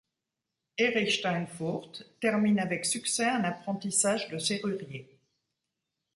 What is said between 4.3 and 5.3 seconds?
serrurier.